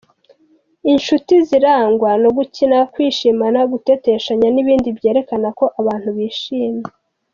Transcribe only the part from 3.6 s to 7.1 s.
guteteshanya n’ibindi byerekana ko abantu bishimye.